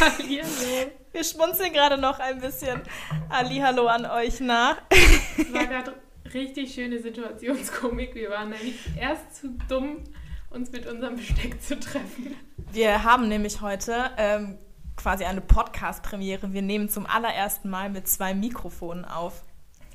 [0.00, 0.92] Hallihallo.
[1.12, 2.80] Wir schmunzeln gerade noch ein bisschen.
[3.28, 4.76] Ali, hallo an euch nach.
[4.90, 5.94] Es war gerade
[6.32, 8.14] richtig schöne Situationskomik.
[8.14, 10.04] Wir waren nämlich erst zu dumm,
[10.50, 12.36] uns mit unserem Besteck zu treffen.
[12.70, 14.58] Wir haben nämlich heute ähm,
[14.96, 16.52] quasi eine Podcast-Premiere.
[16.52, 19.42] Wir nehmen zum allerersten Mal mit zwei Mikrofonen auf.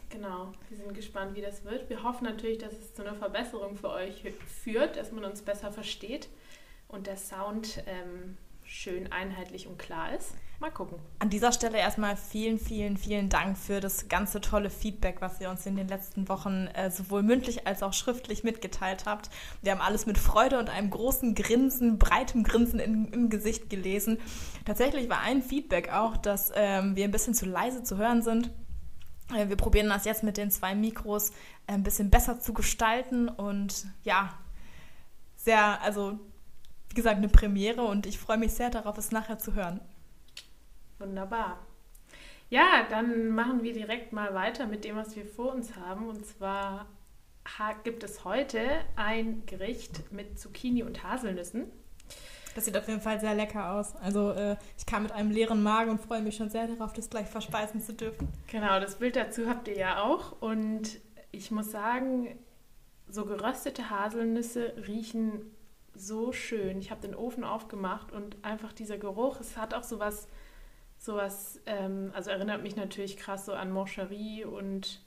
[0.10, 1.90] Genau, wir sind gespannt, wie das wird.
[1.90, 4.24] Wir hoffen natürlich, dass es zu einer Verbesserung für euch
[4.64, 6.28] führt, dass man uns besser versteht
[6.90, 10.34] und der Sound ähm, schön einheitlich und klar ist.
[10.60, 10.98] Mal gucken.
[11.20, 15.50] An dieser Stelle erstmal vielen, vielen, vielen Dank für das ganze tolle Feedback, was ihr
[15.50, 19.30] uns in den letzten Wochen äh, sowohl mündlich als auch schriftlich mitgeteilt habt.
[19.62, 24.20] Wir haben alles mit Freude und einem großen Grinsen, breitem Grinsen in, im Gesicht gelesen.
[24.64, 28.50] Tatsächlich war ein Feedback auch, dass ähm, wir ein bisschen zu leise zu hören sind.
[29.36, 31.32] Äh, wir probieren das jetzt mit den zwei Mikros
[31.68, 34.34] äh, ein bisschen besser zu gestalten und ja,
[35.36, 36.20] sehr, also
[36.94, 39.82] wie gesagt, eine Premiere und ich freue mich sehr darauf, es nachher zu hören.
[41.00, 41.58] Wunderbar.
[42.52, 46.08] Ja, dann machen wir direkt mal weiter mit dem, was wir vor uns haben.
[46.08, 46.86] Und zwar
[47.84, 48.60] gibt es heute
[48.96, 51.64] ein Gericht mit Zucchini und Haselnüssen.
[52.54, 53.96] Das sieht auf jeden Fall sehr lecker aus.
[53.96, 57.10] Also äh, ich kam mit einem leeren Magen und freue mich schon sehr darauf, das
[57.10, 58.28] gleich verspeisen zu dürfen.
[58.52, 60.40] Genau, das Bild dazu habt ihr ja auch.
[60.44, 61.00] Und
[61.32, 62.38] ich muss sagen,
[63.10, 65.53] so geröstete Haselnüsse riechen
[65.94, 66.80] so schön.
[66.80, 70.28] Ich habe den Ofen aufgemacht und einfach dieser Geruch, es hat auch sowas,
[70.98, 75.03] sowas, ähm, also erinnert mich natürlich krass so an Moncherie und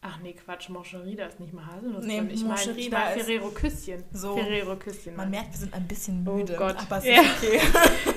[0.00, 2.20] Ach nee, Quatsch, Moncherie, da ist nicht mal Haselnuss nee.
[2.30, 4.04] Ich meine ich mein Ferrero Küsschen.
[4.12, 5.16] So, Ferrero Küsschen.
[5.16, 6.76] Man merkt, wir sind ein bisschen oh müde, oh Gott.
[6.78, 7.20] aber es ja.
[7.20, 7.60] ist okay.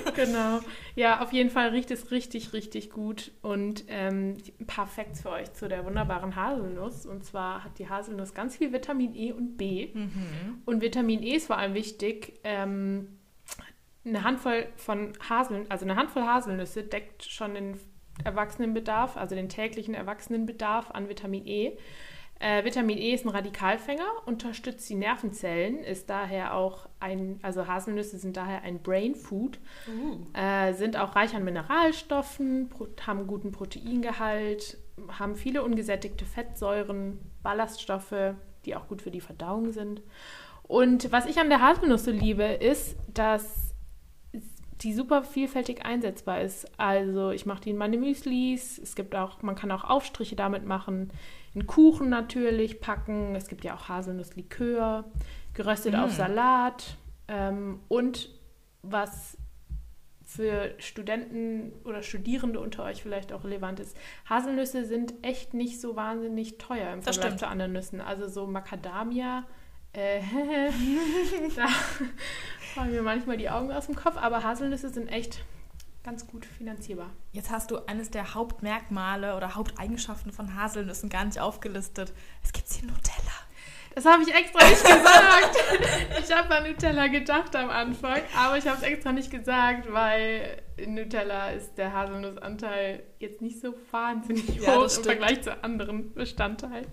[0.15, 0.59] genau.
[0.95, 5.31] Ja, auf jeden Fall riecht es richtig, richtig gut und ähm, ein paar Facts für
[5.31, 7.07] euch zu der wunderbaren Haselnuss.
[7.07, 9.89] Und zwar hat die Haselnuss ganz viel Vitamin E und B.
[9.91, 10.61] Mhm.
[10.65, 12.39] Und Vitamin E ist vor allem wichtig.
[12.43, 13.17] Ähm,
[14.05, 17.79] eine Handvoll von Haseln, also eine Handvoll Haselnüsse deckt schon den
[18.23, 21.77] Erwachsenenbedarf, also den täglichen Erwachsenenbedarf an Vitamin E.
[22.39, 28.17] Äh, Vitamin E ist ein Radikalfänger, unterstützt die Nervenzellen, ist daher auch ein, also Haselnüsse
[28.17, 30.37] sind daher ein Brain Food, uh.
[30.37, 32.71] äh, sind auch reich an Mineralstoffen,
[33.05, 34.77] haben guten Proteingehalt,
[35.19, 38.33] haben viele ungesättigte Fettsäuren, Ballaststoffe,
[38.65, 40.01] die auch gut für die Verdauung sind.
[40.63, 43.70] Und was ich an der Haselnuss so liebe, ist, dass
[44.81, 46.67] die super vielfältig einsetzbar ist.
[46.79, 48.79] Also ich mache die in meine Müslis.
[48.79, 51.11] Es gibt auch, man kann auch Aufstriche damit machen.
[51.53, 53.35] In Kuchen natürlich packen.
[53.35, 55.05] Es gibt ja auch Haselnusslikör,
[55.53, 55.97] geröstet mm.
[55.97, 56.97] auf Salat.
[57.27, 58.29] Ähm, und
[58.81, 59.37] was
[60.23, 63.97] für Studenten oder Studierende unter euch vielleicht auch relevant ist.
[64.29, 67.99] Haselnüsse sind echt nicht so wahnsinnig teuer im Vergleich zu anderen Nüssen.
[67.99, 69.45] Also so Macadamia
[69.93, 70.21] äh,
[71.55, 71.67] da
[72.73, 75.43] fallen mir manchmal die Augen aus dem Kopf, aber Haselnüsse sind echt
[76.03, 77.11] ganz gut finanzierbar.
[77.31, 82.13] Jetzt hast du eines der Hauptmerkmale oder Haupteigenschaften von Haselnüssen gar nicht aufgelistet.
[82.43, 83.31] Es gibt hier Nutella.
[83.93, 85.57] Das habe ich extra nicht gesagt.
[86.21, 90.61] ich habe an Nutella gedacht am Anfang, aber ich habe es extra nicht gesagt, weil
[90.77, 96.13] in Nutella ist der Haselnussanteil jetzt nicht so wahnsinnig ja, hoch im Vergleich zu anderen
[96.13, 96.87] Bestandteilen.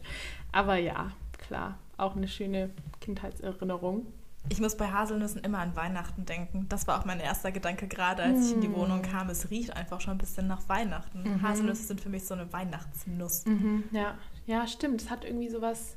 [0.50, 1.12] Aber ja,
[1.47, 2.70] klar, auch eine schöne
[3.00, 4.06] Kindheitserinnerung.
[4.50, 6.66] Ich muss bei Haselnüssen immer an Weihnachten denken.
[6.69, 8.76] Das war auch mein erster Gedanke gerade, als ich in die mm.
[8.76, 9.28] Wohnung kam.
[9.28, 11.22] Es riecht einfach schon ein bisschen nach Weihnachten.
[11.22, 11.42] Mhm.
[11.42, 13.44] Haselnüsse sind für mich so eine Weihnachtsnuss.
[13.44, 13.84] Mhm.
[13.91, 14.16] Ja.
[14.47, 15.03] ja, stimmt.
[15.03, 15.97] Es hat irgendwie so was,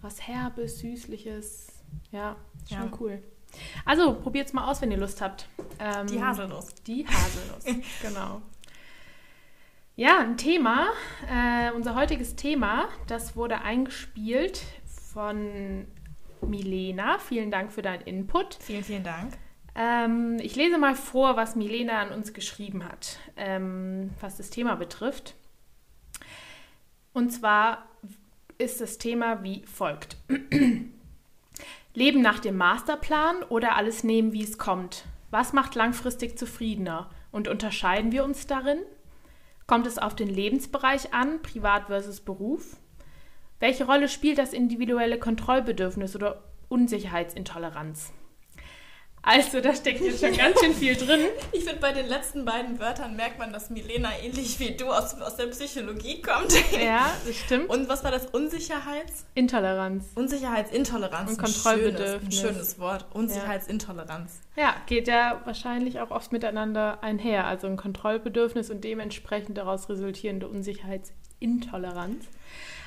[0.00, 1.68] was Herbes, Süßliches.
[2.10, 2.36] Ja,
[2.68, 2.98] schon ja.
[2.98, 3.22] cool.
[3.84, 5.48] Also, probiert es mal aus, wenn ihr Lust habt.
[5.78, 6.74] Ähm, die Haselnuss.
[6.86, 8.42] Die Haselnuss, genau.
[9.94, 10.88] Ja, ein Thema,
[11.30, 14.62] äh, unser heutiges Thema, das wurde eingespielt
[15.16, 15.86] von
[16.42, 17.18] Milena.
[17.18, 18.58] Vielen Dank für deinen Input.
[18.60, 19.32] Vielen, vielen Dank.
[19.74, 24.74] Ähm, ich lese mal vor, was Milena an uns geschrieben hat, ähm, was das Thema
[24.74, 25.34] betrifft.
[27.14, 27.86] Und zwar
[28.58, 30.18] ist das Thema wie folgt.
[31.94, 35.06] Leben nach dem Masterplan oder alles nehmen, wie es kommt?
[35.30, 37.08] Was macht langfristig zufriedener?
[37.32, 38.80] Und unterscheiden wir uns darin?
[39.66, 42.76] Kommt es auf den Lebensbereich an, privat versus Beruf?
[43.58, 48.12] Welche Rolle spielt das individuelle Kontrollbedürfnis oder Unsicherheitsintoleranz?
[49.22, 51.20] Also, da steckt jetzt schon ganz schön viel drin.
[51.52, 55.20] Ich finde, bei den letzten beiden Wörtern merkt man, dass Milena ähnlich wie du aus,
[55.20, 56.54] aus der Psychologie kommt.
[56.80, 57.68] Ja, das stimmt.
[57.68, 58.26] Und was war das?
[58.26, 59.26] Unsicherheits?
[59.34, 60.04] Intoleranz.
[60.14, 61.30] Unsicherheitsintoleranz.
[61.30, 62.22] Und Kontrollbedürfnis.
[62.22, 63.06] Ein schönes, ein schönes Wort.
[63.14, 64.40] Unsicherheitsintoleranz.
[64.54, 64.62] Ja.
[64.62, 67.46] ja, geht ja wahrscheinlich auch oft miteinander einher.
[67.46, 72.26] Also ein Kontrollbedürfnis und dementsprechend daraus resultierende Unsicherheitsintoleranz.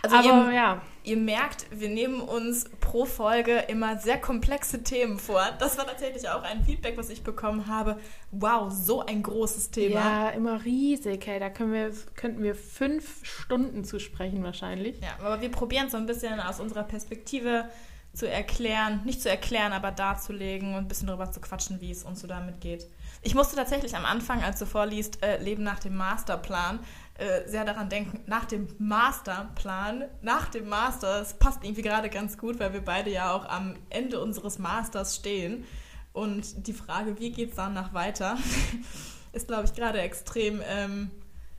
[0.01, 5.19] Also Aber ihr, ja, ihr merkt, wir nehmen uns pro Folge immer sehr komplexe Themen
[5.19, 5.41] vor.
[5.59, 7.99] Das war tatsächlich auch ein Feedback, was ich bekommen habe.
[8.31, 9.95] Wow, so ein großes Thema.
[9.95, 11.25] ja, immer riesig.
[11.25, 14.99] Hey, da können wir, könnten wir fünf Stunden zu sprechen wahrscheinlich.
[15.01, 17.65] Ja, aber wir probieren so ein bisschen aus unserer Perspektive
[18.13, 22.03] zu erklären, nicht zu erklären, aber darzulegen und ein bisschen darüber zu quatschen, wie es
[22.03, 22.87] uns so damit geht.
[23.21, 26.79] Ich musste tatsächlich am Anfang, als du vorliest, äh, Leben nach dem Masterplan,
[27.19, 32.37] äh, sehr daran denken, nach dem Masterplan, nach dem Master, es passt irgendwie gerade ganz
[32.37, 35.65] gut, weil wir beide ja auch am Ende unseres Masters stehen.
[36.13, 38.37] Und die Frage, wie geht es danach weiter,
[39.33, 41.11] ist, glaube ich, gerade extrem, ähm,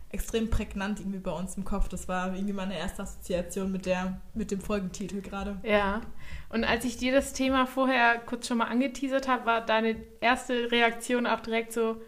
[0.09, 1.89] extrem prägnant irgendwie bei uns im Kopf.
[1.89, 5.61] Das war irgendwie meine erste Assoziation mit, der, mit dem Folgentitel gerade.
[5.62, 6.01] Ja,
[6.49, 10.71] und als ich dir das Thema vorher kurz schon mal angeteasert habe, war deine erste
[10.71, 12.01] Reaktion auch direkt so,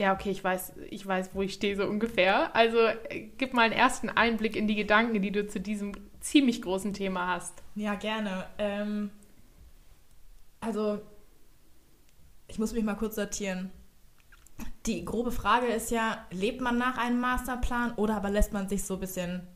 [0.00, 2.56] ja, okay, ich weiß, ich weiß, wo ich stehe, so ungefähr.
[2.56, 6.62] Also äh, gib mal einen ersten Einblick in die Gedanken, die du zu diesem ziemlich
[6.62, 7.62] großen Thema hast.
[7.74, 8.46] Ja, gerne.
[8.56, 9.10] Ähm,
[10.60, 11.02] also,
[12.48, 13.70] ich muss mich mal kurz sortieren.
[14.86, 18.84] Die grobe Frage ist ja, lebt man nach einem Masterplan oder aber lässt man sich
[18.84, 19.46] so ein bisschen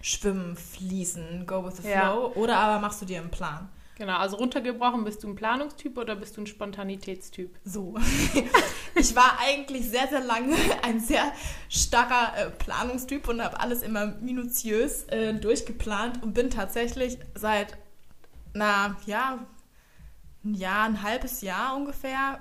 [0.00, 2.12] schwimmen, fließen, go with the Ja.
[2.12, 3.68] flow oder aber machst du dir einen Plan?
[3.96, 7.56] Genau, also runtergebrochen, bist du ein Planungstyp oder bist du ein Spontanitätstyp?
[7.64, 7.94] So.
[8.96, 11.32] ich war eigentlich sehr, sehr lange ein sehr
[11.68, 17.78] starrer äh, Planungstyp und habe alles immer minutiös äh, durchgeplant und bin tatsächlich seit,
[18.52, 19.46] na ja,
[20.44, 22.40] ein Jahr, ein halbes Jahr ungefähr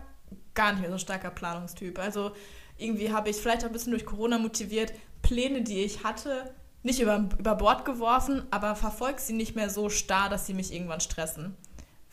[0.56, 2.00] gar nicht mehr so ein starker Planungstyp.
[2.00, 2.32] Also
[2.78, 4.92] irgendwie habe ich vielleicht auch ein bisschen durch Corona motiviert,
[5.22, 6.54] Pläne, die ich hatte,
[6.84, 10.74] nicht über, über Bord geworfen, aber verfolge sie nicht mehr so starr, dass sie mich
[10.74, 11.56] irgendwann stressen.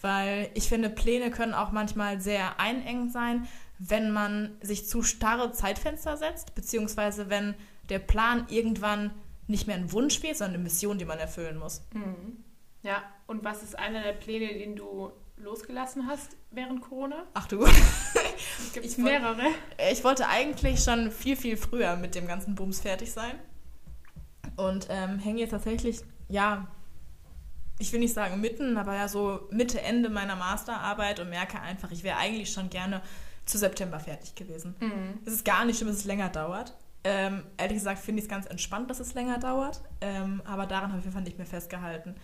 [0.00, 3.46] Weil ich finde, Pläne können auch manchmal sehr einengend sein,
[3.78, 7.54] wenn man sich zu starre Zeitfenster setzt, beziehungsweise wenn
[7.88, 9.10] der Plan irgendwann
[9.46, 11.82] nicht mehr ein Wunsch wird, sondern eine Mission, die man erfüllen muss.
[12.82, 17.24] Ja, und was ist einer der Pläne, den du losgelassen hast während Corona?
[17.34, 17.58] Ach du.
[18.74, 19.42] Gibt es Ich woll- mehrere?
[19.90, 23.32] Ich wollte eigentlich schon viel, viel früher mit dem ganzen Bums fertig sein.
[24.56, 26.66] Und ähm, hänge jetzt tatsächlich, ja,
[27.78, 31.90] ich will nicht sagen mitten, aber ja so Mitte, Ende meiner Masterarbeit und merke einfach,
[31.90, 33.00] ich wäre eigentlich schon gerne
[33.46, 34.74] zu September fertig gewesen.
[35.24, 36.74] Es ist gar nicht schlimm, dass es länger dauert.
[37.02, 39.80] Ähm, ehrlich gesagt finde ich es ganz entspannt, dass es länger dauert.
[40.02, 42.14] Ähm, aber daran habe ich auf jeden Fall nicht mehr festgehalten.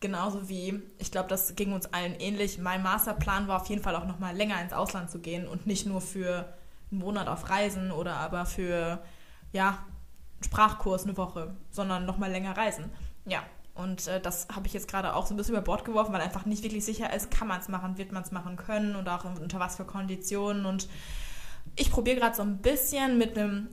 [0.00, 2.58] Genauso wie, ich glaube, das ging uns allen ähnlich.
[2.58, 5.86] Mein Masterplan war auf jeden Fall auch nochmal länger ins Ausland zu gehen und nicht
[5.86, 6.54] nur für
[6.90, 9.02] einen Monat auf Reisen oder aber für,
[9.52, 9.78] ja,
[10.42, 12.90] Sprachkurs eine Woche, sondern nochmal länger reisen.
[13.26, 13.42] Ja,
[13.74, 16.20] und äh, das habe ich jetzt gerade auch so ein bisschen über Bord geworfen, weil
[16.20, 19.08] einfach nicht wirklich sicher ist, kann man es machen, wird man es machen können und
[19.08, 20.66] auch unter was für Konditionen.
[20.66, 20.88] Und
[21.76, 23.68] ich probiere gerade so ein bisschen mit einem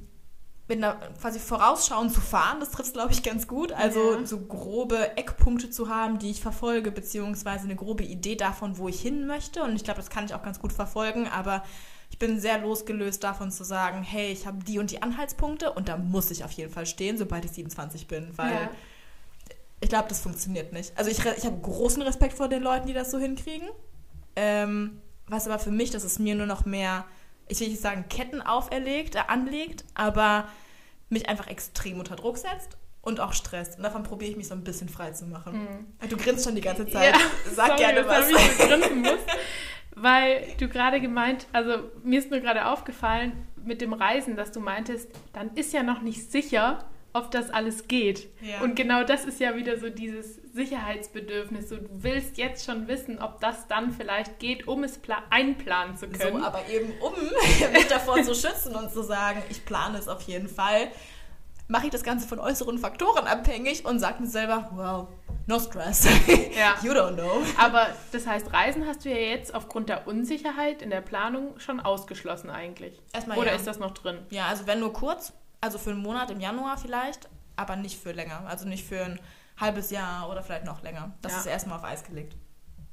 [0.69, 3.72] mit einer quasi Vorausschauend zu fahren, das trifft glaube ich ganz gut.
[3.72, 4.24] Also Ja.
[4.25, 9.01] so grobe Eckpunkte zu haben, die ich verfolge, beziehungsweise eine grobe Idee davon, wo ich
[9.01, 9.63] hin möchte.
[9.63, 11.63] Und ich glaube, das kann ich auch ganz gut verfolgen, aber
[12.10, 15.88] ich bin sehr losgelöst davon zu sagen, hey, ich habe die und die Anhaltspunkte und
[15.90, 18.70] da muss ich auf jeden Fall stehen, sobald ich 27 bin, weil Ja.
[19.80, 20.92] ich glaube, das funktioniert nicht.
[20.98, 23.70] Also ich, ich habe großen Respekt vor den Leuten, die das so hinkriegen.
[24.36, 27.06] Ähm, was aber für mich, dass es mir nur noch mehr,
[27.48, 30.48] ich will nicht sagen Ketten auferlegt, äh, anlegt, aber
[31.10, 33.78] mich einfach extrem unter Druck setzt und auch stresst.
[33.78, 35.68] Und davon probiere ich mich so ein bisschen frei zu machen.
[36.10, 37.16] Du grinst schon die ganze Zeit.
[37.56, 38.30] Sag sorry, gerne was.
[38.30, 39.20] ich so grinsen muss.
[40.01, 44.60] Weil du gerade gemeint, also mir ist nur gerade aufgefallen mit dem Reisen, dass du
[44.60, 48.29] meintest, dann ist ja noch nicht sicher, ob das alles geht.
[48.41, 48.62] Ja.
[48.62, 51.70] Und genau das ist ja wieder so dieses Sicherheitsbedürfnis.
[51.70, 55.98] So, du willst jetzt schon wissen, ob das dann vielleicht geht, um es pla- einplanen
[55.98, 56.39] zu können.
[56.39, 57.13] So, aber eben um
[57.74, 60.88] mich davor zu schützen und zu sagen, ich plane es auf jeden Fall,
[61.70, 65.08] mache ich das Ganze von äußeren Faktoren abhängig und sage mir selber, well,
[65.48, 66.06] no stress.
[66.58, 66.76] Ja.
[66.84, 67.42] You don't know.
[67.58, 71.80] Aber das heißt, Reisen hast du ja jetzt aufgrund der Unsicherheit in der Planung schon
[71.80, 73.00] ausgeschlossen eigentlich.
[73.14, 73.56] Erstmal Oder ja.
[73.56, 74.18] ist das noch drin?
[74.32, 78.12] Ja, also wenn nur kurz, also für einen Monat im Januar vielleicht, aber nicht für
[78.12, 78.44] länger.
[78.48, 79.20] Also nicht für ein
[79.58, 81.12] halbes Jahr oder vielleicht noch länger.
[81.22, 81.40] Das Ja.
[81.40, 82.36] ist erstmal auf Eis gelegt.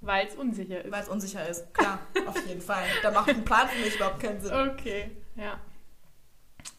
[0.02, 0.92] Weil es unsicher ist.
[0.92, 1.72] Weil es unsicher ist.
[1.72, 2.84] Klar, auf jeden Fall.
[3.02, 4.52] Da macht ein Plan für mich überhaupt keinen Sinn.
[4.52, 5.58] Okay, ja.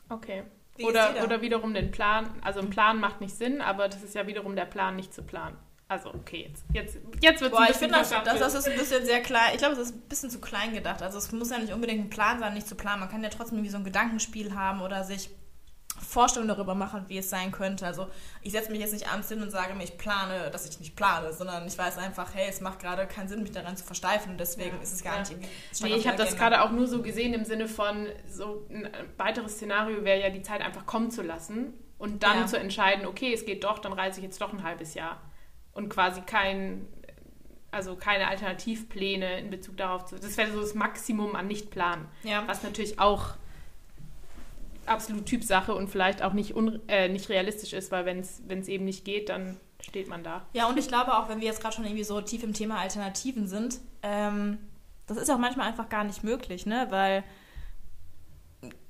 [0.09, 0.43] Okay.
[0.77, 4.15] Wie Oder, oder wiederum den Plan, also ein Plan macht nicht Sinn, aber das ist
[4.15, 5.57] ja wiederum der Plan, nicht zu planen.
[5.89, 8.77] Also, okay, jetzt, jetzt, jetzt wird es Boah, ich finde, das, das, das ist ein
[8.77, 9.51] bisschen sehr klein.
[9.53, 11.01] Ich glaube, es ist ein bisschen zu klein gedacht.
[11.01, 12.99] Also es muss ja nicht unbedingt ein Plan sein, nicht zu planen.
[12.99, 15.29] Man kann ja trotzdem irgendwie so ein Gedankenspiel haben oder sich
[15.99, 17.85] Vorstellungen darüber machen, wie es sein könnte.
[17.85, 18.07] Also
[18.41, 20.95] ich setze mich jetzt nicht abends hin und sage mir, ich plane, dass ich nicht
[20.95, 24.31] plane, sondern ich weiß einfach, hey, es macht gerade keinen Sinn, mich daran zu versteifen
[24.33, 24.81] und deswegen Ja.
[24.83, 25.19] ist es gar Ja.
[25.21, 25.49] nicht irgendwie.
[25.83, 29.53] Nee, ich habe das gerade auch nur so gesehen im Sinne von, so ein weiteres
[29.53, 32.45] Szenario wäre ja die Zeit einfach kommen zu lassen Und dann Ja.
[32.45, 35.19] zu entscheiden, okay, es geht doch, dann reise ich jetzt doch ein halbes Jahr.
[35.71, 36.85] Und quasi kein,
[37.71, 40.15] also keine Alternativpläne in Bezug darauf zu.
[40.19, 42.07] Das wäre so das Maximum an Nichtplan.
[42.23, 42.43] Ja.
[42.47, 43.29] Was natürlich auch
[44.87, 48.85] absolut Typsache und vielleicht auch nicht, un, äh, nicht realistisch ist, weil wenn es eben
[48.85, 50.45] nicht geht, dann steht man da.
[50.53, 52.79] Ja, und ich glaube auch, wenn wir jetzt gerade schon irgendwie so tief im Thema
[52.79, 54.57] Alternativen sind, ähm,
[55.05, 56.87] das ist auch manchmal einfach gar nicht möglich, ne?
[56.89, 57.23] Weil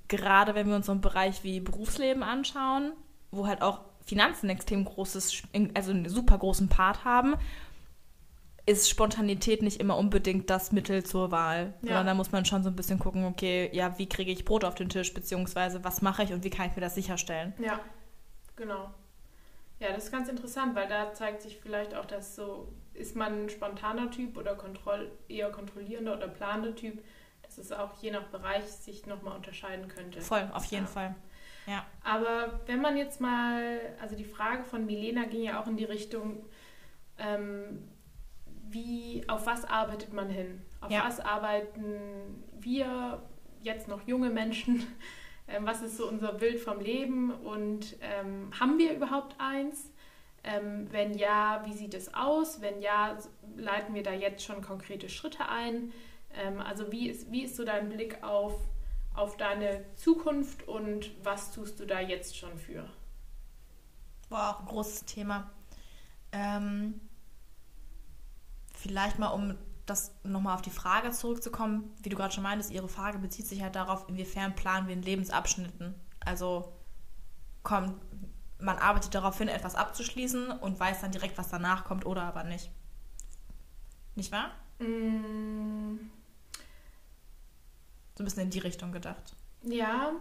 [0.08, 2.94] gerade wenn wir uns so einen Bereich wie Berufsleben anschauen,
[3.32, 7.36] wo halt auch Finanzen extrem großes, also einen super großen Part haben,
[8.67, 11.74] ist Spontanität nicht immer unbedingt das Mittel zur Wahl.
[11.81, 11.88] Ja.
[11.88, 14.65] Sondern da muss man schon so ein bisschen gucken, okay, ja, wie kriege ich Brot
[14.65, 17.53] auf den Tisch, beziehungsweise was mache ich und wie kann ich mir das sicherstellen.
[17.59, 17.79] Ja,
[18.57, 18.91] genau.
[19.79, 23.45] Ja, das ist ganz interessant, weil da zeigt sich vielleicht auch, dass so, ist man
[23.45, 27.01] ein spontaner Typ oder kontroll, eher kontrollierender oder planender Typ,
[27.43, 30.19] dass es auch je nach Bereich sich nochmal unterscheiden könnte.
[30.19, 30.91] Voll, auf jeden Ja.
[30.91, 31.15] Fall.
[31.67, 31.86] Ja.
[32.03, 35.86] Aber wenn man jetzt mal, also die Frage von Milena ging ja auch in die
[35.86, 36.45] Richtung,
[37.19, 37.88] ähm,
[38.69, 40.62] wie, auf was arbeitet man hin?
[40.81, 41.05] Auf Ja.
[41.05, 43.21] was arbeiten wir,
[43.62, 44.86] jetzt noch junge Menschen?
[45.50, 49.93] Ähm, was ist so unser Bild vom Leben und ähm, haben wir überhaupt eins?
[50.43, 52.59] Ähm, wenn ja, wie sieht es aus?
[52.59, 53.17] Wenn ja,
[53.55, 55.93] leiten wir da jetzt schon konkrete Schritte ein?
[56.33, 58.59] Ähm, also wie ist, wie ist so dein Blick auf,
[59.15, 62.86] auf deine Zukunft und was tust du da jetzt schon für?
[64.27, 65.50] War auch ein großes Thema.
[66.33, 67.00] Ähm,
[68.88, 72.89] vielleicht mal, um das nochmal auf die Frage zurückzukommen, wie du gerade schon meintest, Ihre
[72.89, 75.96] Frage bezieht sich halt darauf, inwiefern planen wir in Lebensabschnitten.
[76.20, 76.74] Also
[77.63, 77.94] kommt,
[78.60, 82.44] man arbeitet darauf hin, etwas abzuschließen und weiß dann direkt, was danach kommt oder aber
[82.44, 82.70] nicht.
[84.15, 84.51] Nicht wahr?
[84.79, 85.98] Mm,
[88.15, 89.36] So ein bisschen in die Richtung gedacht.
[89.63, 90.12] ja,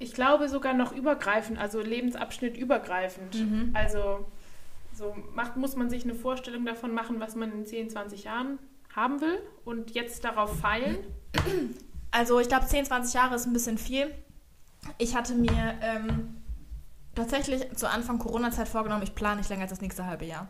[0.00, 3.34] ich glaube sogar noch übergreifend, also Lebensabschnitt übergreifend.
[3.36, 3.70] Mhm.
[3.74, 4.30] Also
[4.94, 8.58] so macht, muss man sich eine Vorstellung davon machen, was man in 10, 20 Jahren
[8.94, 10.98] haben will und jetzt darauf feilen.
[12.10, 14.14] Also ich glaube, 10, 20 Jahre ist ein bisschen viel.
[14.98, 16.36] Ich hatte mir ähm,
[17.14, 20.48] tatsächlich zu Anfang Corona-Zeit vorgenommen, ich plane nicht länger als das nächste halbe Jahr.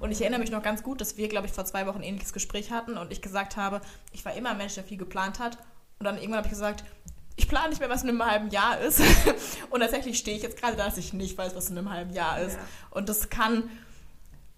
[0.00, 2.04] Und ich erinnere mich noch ganz gut, dass wir, glaube ich, vor zwei Wochen ein
[2.04, 3.80] ähnliches Gespräch hatten und ich gesagt habe,
[4.12, 5.58] ich war immer ein Mensch, der viel geplant hat.
[5.98, 6.84] Und dann irgendwann habe ich gesagt,
[7.36, 9.00] ich plane nicht mehr, was in einem halben Jahr ist.
[9.70, 12.12] Und tatsächlich stehe ich jetzt gerade da, dass ich nicht weiß, was in einem halben
[12.12, 12.54] Jahr ist.
[12.54, 12.60] Ja.
[12.90, 13.70] Und das kann,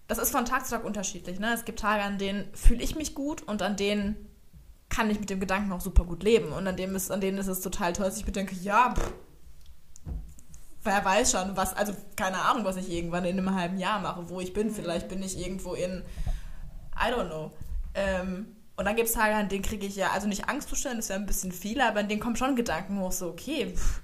[0.07, 1.39] das ist von Tag zu Tag unterschiedlich.
[1.39, 1.53] Ne?
[1.53, 4.15] Es gibt Tage, an denen fühle ich mich gut und an denen
[4.89, 6.49] kann ich mit dem Gedanken auch super gut leben.
[6.49, 8.93] Und an, dem ist, an denen ist es total toll, dass ich mir denke, ja,
[8.93, 9.13] pff,
[10.83, 14.29] wer weiß schon, was, also keine Ahnung, was ich irgendwann in einem halben Jahr mache,
[14.29, 14.69] wo ich bin.
[14.69, 16.03] Vielleicht bin ich irgendwo in,
[16.95, 17.51] I don't know.
[17.93, 21.09] Ähm, und dann gibt es Tage, an denen kriege ich ja, also nicht Angstzustände, das
[21.09, 24.01] wäre ein bisschen viel, aber an denen kommen schon Gedanken hoch, so, okay, pff,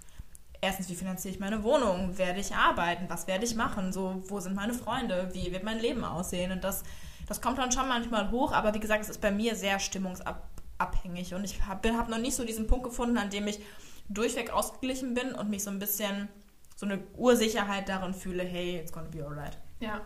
[0.62, 2.18] erstens, wie finanziere ich meine Wohnung?
[2.18, 3.06] Werde ich arbeiten?
[3.10, 3.92] Was werde ich machen?
[3.92, 5.30] So, wo sind meine Freunde?
[5.34, 6.52] Wie wird mein Leben aussehen?
[6.52, 6.84] Und das,
[7.28, 11.34] das kommt dann schon manchmal hoch, aber wie gesagt, es ist bei mir sehr stimmungsabhängig.
[11.34, 13.60] Und ich habe hab noch nicht so diesen Punkt gefunden, an dem ich
[14.08, 16.30] durchweg ausgeglichen bin und mich so ein bisschen
[16.76, 19.58] so eine Ursicherheit darin fühle, hey, it's gonna be alright.
[19.80, 20.02] Ja.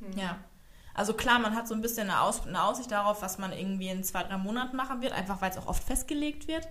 [0.00, 0.18] Hm.
[0.18, 0.38] Ja.
[0.94, 3.88] Also klar, man hat so ein bisschen eine, Aus eine Aussicht darauf, was man irgendwie
[3.88, 6.68] in zwei, drei Monaten machen wird, einfach weil es auch oft festgelegt wird,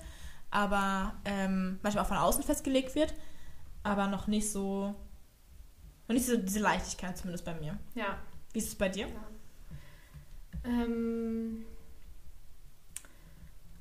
[0.51, 3.13] aber ähm, manchmal auch von außen festgelegt wird,
[3.83, 4.95] aber noch nicht so,
[6.07, 7.77] noch nicht so diese Leichtigkeit zumindest bei mir.
[7.95, 8.17] Ja.
[8.53, 9.07] Wie ist es bei dir?
[10.63, 11.65] Ähm,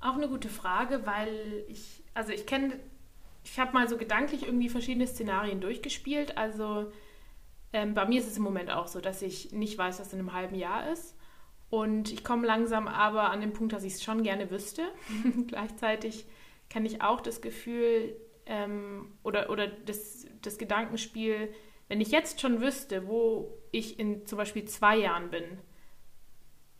[0.00, 2.78] auch eine gute Frage, weil ich, also ich kenne,
[3.44, 6.38] ich habe mal so gedanklich irgendwie verschiedene Szenarien durchgespielt.
[6.38, 6.92] Also
[7.72, 10.18] ähm, bei mir ist es im Moment auch so, dass ich nicht weiß, was in
[10.18, 11.16] einem halben Jahr ist.
[11.70, 14.82] Und ich komme langsam aber an den Punkt, dass ich es schon gerne wüsste.
[15.46, 16.26] Gleichzeitig
[16.68, 21.52] kenne ich auch das Gefühl ähm, oder, oder das, das Gedankenspiel,
[21.88, 25.44] wenn ich jetzt schon wüsste, wo ich in zum Beispiel zwei Jahren bin,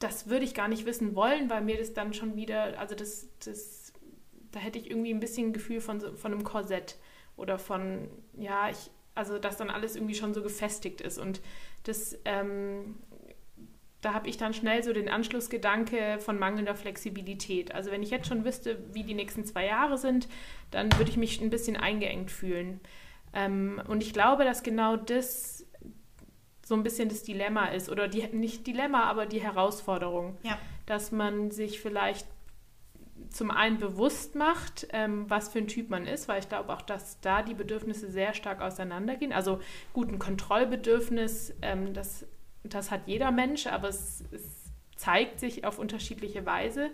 [0.01, 3.29] das würde ich gar nicht wissen wollen, weil mir das dann schon wieder, also das,
[3.45, 3.93] das,
[4.51, 6.97] da hätte ich irgendwie ein bisschen ein Gefühl von, von einem Korsett
[7.37, 11.41] oder von, ja, ich, also dass dann alles irgendwie schon so gefestigt ist und
[11.85, 12.97] das, ähm,
[14.01, 17.75] da habe ich dann schnell so den Anschlussgedanke von mangelnder Flexibilität.
[17.75, 20.27] Also wenn ich jetzt schon wüsste, wie die nächsten zwei Jahre sind,
[20.71, 22.81] dann würde ich mich ein bisschen eingeengt fühlen.
[23.35, 25.67] Ähm, und ich glaube, dass genau das
[26.65, 30.59] so ein bisschen das Dilemma ist oder die nicht Dilemma, aber die Herausforderung, Ja.
[30.87, 32.27] dass man sich vielleicht
[33.31, 36.83] zum einen bewusst macht, ähm, was für ein Typ man ist, weil ich glaube auch,
[36.83, 39.33] dass da die Bedürfnisse sehr stark auseinandergehen.
[39.33, 39.61] Also
[39.93, 42.27] gut, ein Kontrollbedürfnis, ähm, das,
[42.65, 46.91] das hat jeder Mensch, aber es, es zeigt sich auf unterschiedliche Weise.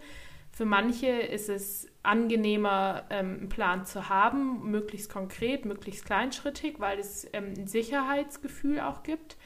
[0.53, 6.99] Für manche ist es angenehmer, ähm, einen Plan zu haben, möglichst konkret, möglichst kleinschrittig, weil
[6.99, 9.37] es ähm, ein Sicherheitsgefühl auch gibt.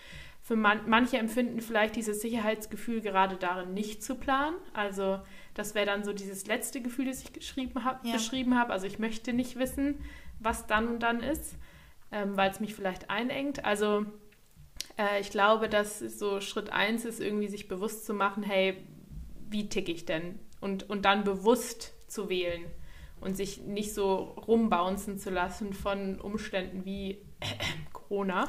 [0.42, 4.56] Für man manche empfinden vielleicht dieses Sicherheitsgefühl gerade darin, nicht zu planen.
[4.73, 5.20] Also
[5.54, 8.12] das wäre dann so dieses letzte Gefühl, das ich geschrieben hab, ja.
[8.12, 8.73] beschrieben habe.
[8.73, 10.04] Also ich möchte nicht wissen,
[10.38, 11.57] was dann und dann ist,
[12.12, 13.64] ähm, weil es mich vielleicht einengt.
[13.64, 14.07] Also
[14.99, 18.76] äh, ich glaube, dass so Schritt eins ist, irgendwie sich bewusst zu machen, hey,
[19.49, 20.38] wie ticke ich denn?
[20.61, 22.64] und, und dann bewusst zu wählen
[23.21, 27.47] und sich nicht so rumbouncen zu lassen von Umständen wie äh,
[28.11, 28.49] Corona.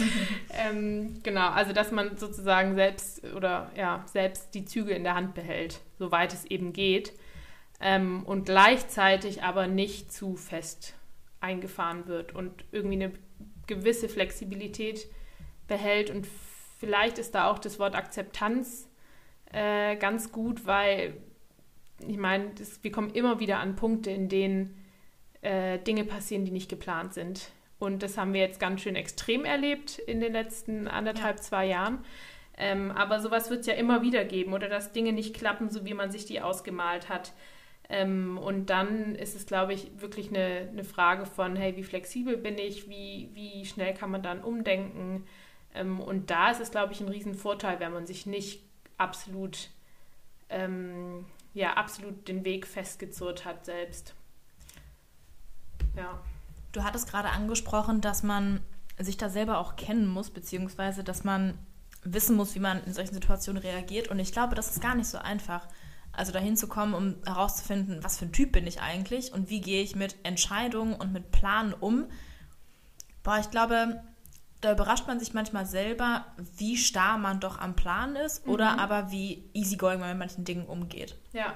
[0.52, 5.34] ähm, genau, also dass man sozusagen selbst oder ja, selbst die Züge in der Hand
[5.34, 7.14] behält, soweit es eben geht.
[7.80, 10.94] Ähm, und gleichzeitig aber nicht zu fest
[11.40, 13.12] eingefahren wird und irgendwie eine
[13.66, 15.06] gewisse Flexibilität
[15.68, 16.10] behält.
[16.10, 16.26] Und
[16.78, 18.90] vielleicht ist da auch das Wort Akzeptanz
[19.52, 21.16] äh, ganz gut, weil
[22.06, 22.50] ich meine,
[22.82, 24.76] wir kommen immer wieder an Punkte, in denen
[25.40, 27.52] äh, Dinge passieren, die nicht geplant sind.
[27.78, 31.42] Und das haben wir jetzt ganz schön extrem erlebt in den letzten anderthalb, ja.
[31.42, 32.04] zwei Jahren.
[32.56, 35.84] Ähm, aber sowas wird es ja immer wieder geben oder dass Dinge nicht klappen, so
[35.84, 37.32] wie man sich die ausgemalt hat.
[37.88, 42.36] Ähm, und dann ist es, glaube ich, wirklich eine, eine Frage von, hey, wie flexibel
[42.36, 45.24] bin ich, wie, wie schnell kann man dann umdenken.
[45.74, 48.62] Ähm, und da ist es, glaube ich, ein Riesenvorteil, wenn man sich nicht
[48.98, 49.70] absolut
[50.50, 54.14] ähm, ja absolut den Weg festgezurrt hat selbst.
[55.96, 56.20] Ja.
[56.78, 58.60] Du hattest gerade angesprochen, dass man
[59.00, 61.58] sich da selber auch kennen muss, beziehungsweise dass man
[62.04, 64.06] wissen muss, wie man in solchen Situationen reagiert.
[64.06, 65.66] Und ich glaube, das ist gar nicht so einfach.
[66.12, 69.60] Also dahin zu kommen, um herauszufinden, was für ein Typ bin ich eigentlich und wie
[69.60, 72.06] gehe ich mit Entscheidungen und mit Planen um.
[73.24, 74.00] Boah, ich glaube,
[74.60, 76.26] da überrascht man sich manchmal selber,
[76.58, 78.52] wie starr man doch am Plan ist mhm.
[78.52, 81.18] oder aber wie easygoing man mit manchen Dingen umgeht.
[81.32, 81.54] Ja.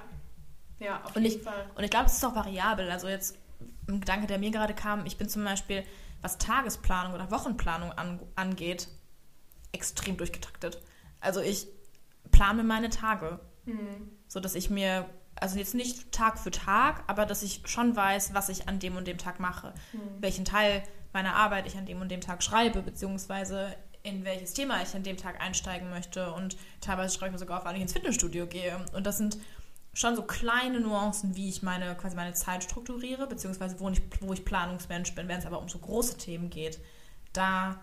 [0.81, 1.71] Ja, auf und jeden ich, Fall.
[1.77, 2.91] Und ich glaube, es ist auch variabel.
[2.91, 3.39] Also jetzt
[3.93, 5.85] ein Gedanke, der mir gerade kam, ich bin zum Beispiel,
[6.21, 8.89] was Tagesplanung oder Wochenplanung an, angeht,
[9.73, 10.81] extrem durchgetaktet.
[11.21, 11.67] Also ich
[12.31, 14.11] plane meine Tage, mhm.
[14.29, 18.35] so dass ich mir also jetzt nicht Tag für Tag, aber dass ich schon weiß,
[18.35, 19.99] was ich an dem und dem Tag mache, mhm.
[20.21, 24.83] welchen Teil meiner Arbeit ich an dem und dem Tag schreibe, beziehungsweise in welches Thema
[24.83, 26.33] ich an dem Tag einsteigen möchte.
[26.33, 28.85] Und teilweise schreibe ich mir sogar auf, wann ich ins Fitnessstudio gehe.
[28.95, 29.39] Und das sind
[29.95, 34.33] schon so kleine Nuancen, wie ich meine, quasi meine Zeit strukturiere, beziehungsweise wo ich, wo
[34.33, 35.29] ich Planungsmensch bin.
[35.29, 36.81] Wenn es aber um so große Themen geht,
[37.33, 37.83] da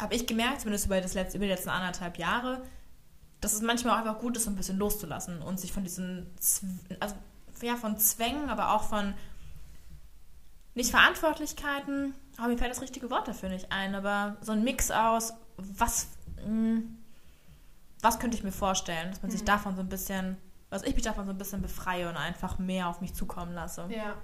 [0.00, 2.62] habe ich gemerkt, zumindest über, das letzte, über die letzten anderthalb Jahre,
[3.40, 6.26] dass es manchmal auch einfach gut ist, ein bisschen loszulassen und sich von diesen,
[6.98, 7.14] also
[7.60, 9.14] ja, von Zwängen, aber auch von
[10.74, 14.90] nicht Verantwortlichkeiten, aber mir fällt das richtige Wort dafür nicht ein, aber so ein Mix
[14.90, 16.98] aus, was, mh, hm,
[18.02, 19.36] was könnte ich mir vorstellen, dass man mhm.
[19.36, 20.36] sich davon so ein bisschen,
[20.68, 23.88] was ich mich davon so ein bisschen befreie und einfach mehr auf mich zukommen lasse.
[23.88, 24.16] Ja.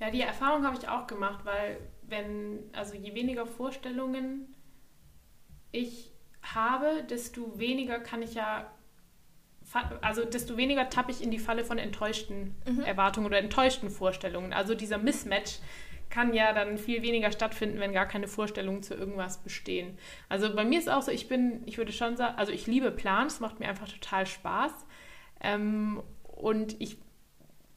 [0.00, 4.52] Ja, die Erfahrung habe ich auch gemacht, weil wenn, also je weniger Vorstellungen
[5.70, 6.10] ich
[6.42, 8.66] habe, desto weniger kann ich ja
[10.00, 12.80] also desto weniger tappe ich in die Falle von enttäuschten mhm.
[12.80, 14.52] Erwartungen oder enttäuschten Vorstellungen.
[14.52, 15.60] Also dieser Mismatch
[16.12, 19.98] kann ja dann viel weniger stattfinden, wenn gar keine Vorstellungen zu irgendwas bestehen.
[20.28, 22.90] Also bei mir ist auch so, ich bin, ich würde schon sagen, also ich liebe
[22.90, 24.72] Plan, es macht mir einfach total Spaß.
[25.40, 26.98] Ähm, und ich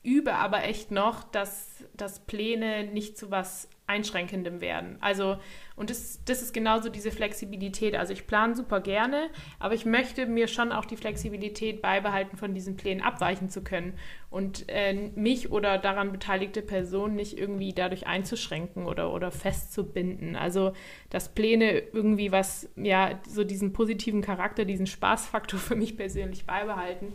[0.03, 4.97] übe aber echt noch, dass, dass Pläne nicht zu was Einschränkendem werden.
[4.99, 5.37] Also,
[5.75, 7.95] und das, das ist genauso diese Flexibilität.
[7.95, 12.55] Also ich plane super gerne, aber ich möchte mir schon auch die Flexibilität beibehalten, von
[12.55, 13.93] diesen Plänen abweichen zu können
[14.31, 20.35] und äh, mich oder daran beteiligte Personen nicht irgendwie dadurch einzuschränken oder, oder festzubinden.
[20.35, 20.73] Also,
[21.11, 27.13] dass Pläne irgendwie was, ja, so diesen positiven Charakter, diesen Spaßfaktor für mich persönlich beibehalten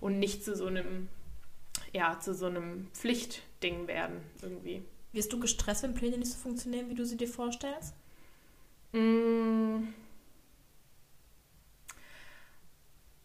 [0.00, 1.08] und nicht zu so einem,
[1.92, 4.82] ja, zu so einem Pflichtding werden irgendwie.
[5.16, 7.94] Wirst du gestresst, wenn Pläne nicht so funktionieren, wie du sie dir vorstellst?
[8.92, 9.84] Mm.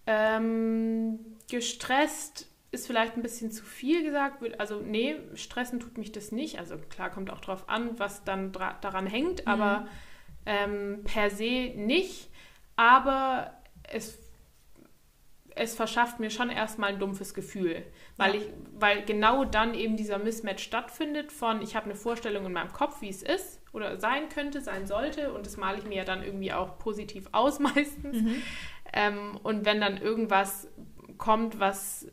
[0.07, 4.41] Ähm, gestresst ist vielleicht ein bisschen zu viel gesagt.
[4.57, 6.59] Also nee, stressen tut mich das nicht.
[6.59, 9.51] Also klar kommt auch drauf an, was dann daran hängt, mhm.
[9.51, 9.87] aber
[10.45, 12.29] ähm, per se nicht.
[12.77, 14.17] Aber es
[15.55, 17.83] es verschafft mir schon erstmal ein dumpfes Gefühl,
[18.21, 22.53] weil ich, weil genau dann eben dieser Mismatch stattfindet von ich habe eine Vorstellung in
[22.53, 25.97] meinem Kopf, wie es ist oder sein könnte, sein sollte und das male ich mir
[25.97, 28.21] ja dann irgendwie auch positiv aus meistens.
[28.21, 28.41] Mhm.
[28.93, 30.67] Ähm, und wenn dann irgendwas
[31.17, 32.07] kommt, was,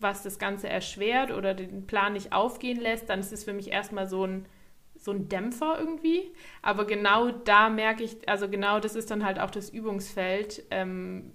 [0.00, 3.70] was das Ganze erschwert oder den Plan nicht aufgehen lässt, dann ist es für mich
[3.70, 4.46] erstmal so ein
[4.94, 6.32] so ein Dämpfer irgendwie.
[6.62, 10.62] Aber genau da merke ich, also genau das ist dann halt auch das Übungsfeld.
[10.70, 11.32] Ähm,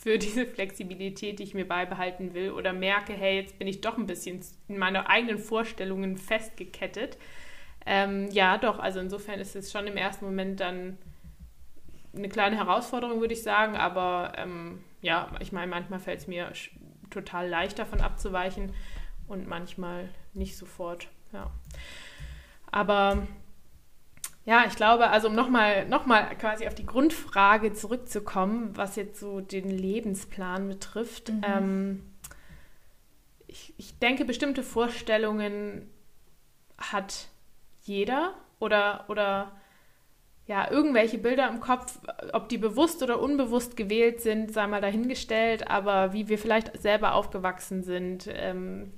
[0.00, 3.98] für diese Flexibilität, die ich mir beibehalten will, oder merke, hey, jetzt bin ich doch
[3.98, 7.18] ein bisschen in meine eigenen Vorstellungen festgekettet.
[7.84, 10.96] Ähm, ja, doch, also insofern ist es schon im ersten Moment dann
[12.16, 16.50] eine kleine Herausforderung, würde ich sagen, aber ähm, ja, ich meine, manchmal fällt es mir
[17.10, 18.72] total leicht davon abzuweichen
[19.28, 21.50] und manchmal nicht sofort, ja.
[22.72, 23.26] Aber
[24.44, 29.20] ja, ich glaube, also um nochmal noch mal quasi auf die Grundfrage zurückzukommen, was jetzt
[29.20, 31.30] so den Lebensplan betrifft.
[31.30, 31.42] Mhm.
[31.44, 32.02] Ähm,
[33.46, 35.90] ich, ich denke, bestimmte Vorstellungen
[36.78, 37.28] hat
[37.82, 39.52] jeder oder, oder
[40.46, 42.00] ja, irgendwelche Bilder im Kopf,
[42.32, 47.14] ob die bewusst oder unbewusst gewählt sind, sei mal dahingestellt, aber wie wir vielleicht selber
[47.14, 48.92] aufgewachsen sind, ähm,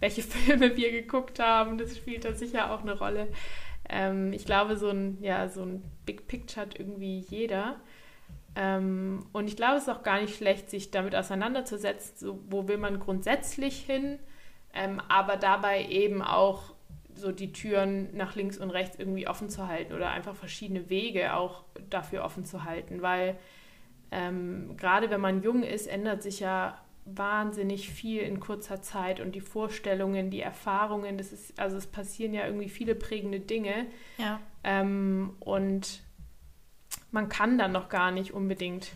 [0.00, 3.28] welche Filme wir geguckt haben, das spielt da sicher auch eine Rolle.
[3.92, 7.76] Ähm, ich glaube, so ein, ja, so ein Big Picture hat irgendwie jeder.
[8.56, 12.68] Ähm, und ich glaube, es ist auch gar nicht schlecht, sich damit auseinanderzusetzen, so, wo
[12.68, 14.18] will man grundsätzlich hin,
[14.74, 16.74] ähm, aber dabei eben auch
[17.14, 21.34] so die Türen nach links und rechts irgendwie offen zu halten oder einfach verschiedene Wege
[21.34, 23.36] auch dafür offen zu halten, weil
[24.10, 29.34] ähm, gerade wenn man jung ist, ändert sich ja wahnsinnig viel in kurzer Zeit und
[29.34, 33.86] die Vorstellungen, die Erfahrungen, das ist, also es passieren ja irgendwie viele prägende Dinge.
[34.18, 34.40] Ja.
[34.62, 36.02] Ähm, und
[37.10, 38.92] man kann dann noch gar nicht unbedingt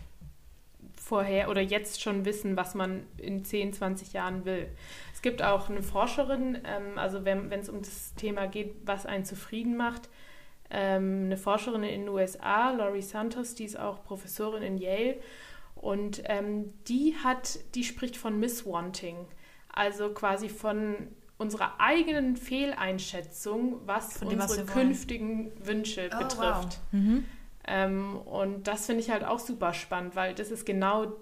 [0.94, 4.68] vorher oder jetzt schon wissen, was man in 10, 20 Jahren will.
[5.14, 9.24] Es gibt auch eine Forscherin, ähm, also wenn es um das Thema geht, was einen
[9.24, 10.08] zufrieden macht,
[10.70, 15.16] ähm, eine Forscherin in den USA, Laurie Santos, die ist auch Professorin in Yale
[15.86, 19.28] und ähm, die hat, die spricht von Misswanting,
[19.68, 20.96] also quasi von
[21.38, 26.40] unserer eigenen Fehleinschätzung, was dem, unsere was künftigen Wünsche oh, betrifft.
[26.40, 26.78] Wow.
[26.90, 27.24] Mhm.
[27.68, 31.12] Ähm, und das finde ich halt auch super spannend, weil das ist genau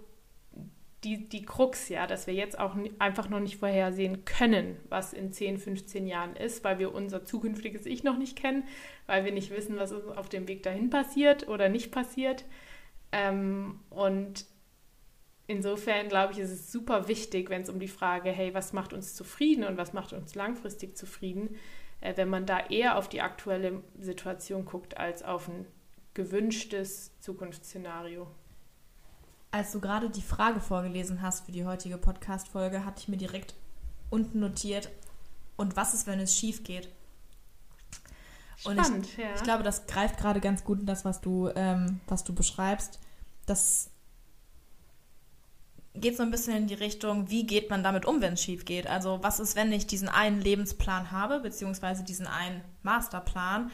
[1.04, 5.30] die, die Krux, ja, dass wir jetzt auch einfach noch nicht vorhersehen können, was in
[5.30, 8.64] 10, 15 Jahren ist, weil wir unser zukünftiges Ich noch nicht kennen,
[9.04, 12.46] weil wir nicht wissen, was auf dem Weg dahin passiert oder nicht passiert.
[13.12, 14.46] Ähm, und
[15.46, 18.92] insofern glaube ich, ist es super wichtig, wenn es um die Frage, hey, was macht
[18.92, 21.56] uns zufrieden und was macht uns langfristig zufrieden,
[22.00, 25.66] äh, wenn man da eher auf die aktuelle Situation guckt als auf ein
[26.14, 28.26] gewünschtes Zukunftsszenario.
[29.50, 33.54] Als du gerade die Frage vorgelesen hast für die heutige Podcast-Folge, hatte ich mir direkt
[34.10, 34.90] unten notiert,
[35.56, 36.88] und was ist, wenn es schief geht?
[38.56, 39.34] Spannend, und ich, ja.
[39.34, 42.98] ich glaube, das greift gerade ganz gut in das, was du, ähm, was du beschreibst
[43.46, 43.90] das
[45.94, 48.64] geht so ein bisschen in die Richtung, wie geht man damit um, wenn es schief
[48.64, 48.86] geht?
[48.86, 53.70] Also was ist, wenn ich diesen einen Lebensplan habe, beziehungsweise diesen einen Masterplan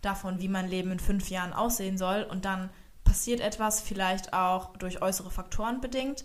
[0.00, 2.70] davon, wie mein Leben in fünf Jahren aussehen soll und dann
[3.04, 6.24] passiert etwas, vielleicht auch durch äußere Faktoren bedingt,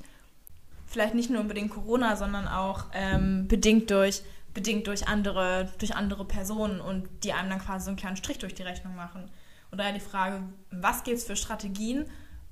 [0.86, 4.22] vielleicht nicht nur unbedingt Corona, sondern auch ähm, bedingt durch
[4.54, 8.38] bedingt durch andere durch andere Personen und die einem dann quasi so einen kleinen Strich
[8.38, 9.30] durch die Rechnung machen.
[9.72, 12.06] Und daher die Frage, was gibt es für Strategien,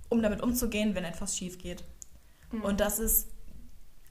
[0.10, 1.84] um damit umzugehen, wenn etwas schief geht.
[2.52, 2.62] Mhm.
[2.64, 3.30] Und das ist,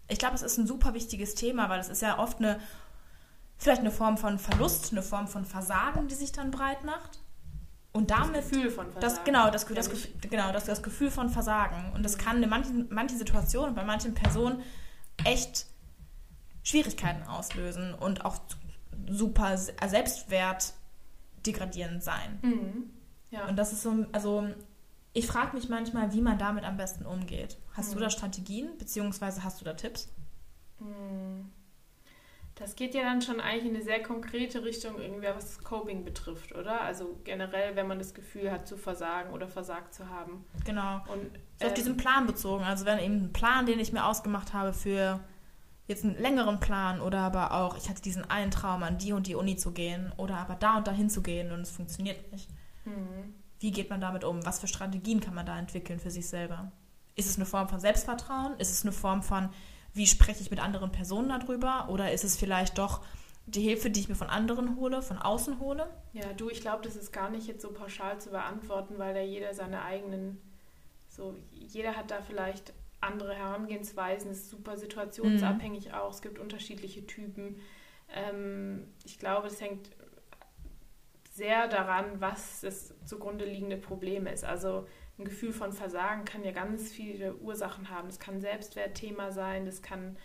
[0.09, 2.61] ich glaube, es ist ein super wichtiges Thema, weil es ist ja oft eine,
[3.57, 7.21] vielleicht eine Form von Verlust, eine Form von Versagen, die sich dann breit macht.
[7.93, 8.37] Und damit.
[8.37, 9.01] Das Gefühl von Versagen.
[9.01, 11.93] Das, genau, das, das, das, genau das, das Gefühl von Versagen.
[11.93, 14.63] Und das kann in manchen, manchen Situationen, bei manchen Personen
[15.25, 15.67] echt
[16.63, 18.37] Schwierigkeiten auslösen und auch
[19.09, 20.75] super Selbstwert
[21.47, 22.39] degradierend sein.
[22.43, 22.91] Mhm.
[23.31, 23.47] Ja.
[23.47, 24.49] Und das ist so, also
[25.13, 27.59] ich frage mich manchmal, wie man damit am besten umgeht.
[27.73, 27.99] Hast hm.
[27.99, 30.13] du da Strategien, beziehungsweise hast du da Tipps?
[30.79, 31.51] Hm.
[32.55, 36.55] Das geht ja dann schon eigentlich in eine sehr konkrete Richtung, irgendwie was Coping betrifft,
[36.55, 36.83] oder?
[36.83, 40.45] Also generell, wenn man das Gefühl hat, zu versagen oder versagt zu haben.
[40.67, 40.97] Genau.
[41.11, 42.63] Und so auf ähm, diesen Plan bezogen.
[42.65, 45.21] Also wenn eben ein Plan, den ich mir ausgemacht habe für
[45.87, 49.27] jetzt einen längeren Plan oder aber auch, ich hatte diesen einen Traum, an die und
[49.27, 52.51] die Uni zu gehen oder aber da und dahin zu gehen und es funktioniert nicht.
[52.85, 53.40] Mhm.
[53.61, 54.45] Wie geht man damit um?
[54.45, 56.73] Was für Strategien kann man da entwickeln für sich selber?
[57.15, 58.59] Ist es eine Form von Selbstvertrauen?
[58.59, 59.51] Ist es eine Form von,
[59.93, 61.89] wie spreche ich mit anderen Personen darüber?
[61.91, 63.03] Oder ist es vielleicht doch
[63.47, 65.89] die Hilfe, die ich mir von anderen hole, von außen hole?
[66.15, 69.21] Ja, du, ich glaube, das ist gar nicht jetzt so pauschal zu beantworten, weil da
[69.21, 70.41] jeder seine eigenen,
[71.09, 75.95] so, jeder hat da vielleicht andere Herangehensweisen, es ist super situationsabhängig mhm.
[75.95, 77.57] auch, es gibt unterschiedliche Typen.
[78.15, 79.91] Ähm, ich glaube, es hängt
[81.31, 84.45] sehr daran, was das zugrunde liegende Problem ist.
[84.45, 84.87] Also
[85.19, 88.09] ein Gefühl von Versagen kann ja ganz viele Ursachen haben.
[88.09, 90.17] Das kann ein Selbstwertthema sein, das kann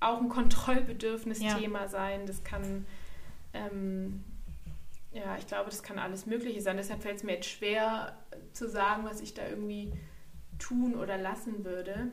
[0.00, 1.88] auch ein Kontrollbedürfnis-Thema ja.
[1.88, 2.86] sein, das kann,
[3.52, 4.22] ähm,
[5.12, 6.76] ja, ich glaube, das kann alles Mögliche sein.
[6.76, 8.16] Deshalb fällt es mir jetzt schwer
[8.52, 9.92] zu sagen, was ich da irgendwie
[10.58, 12.12] tun oder lassen würde.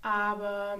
[0.00, 0.78] Aber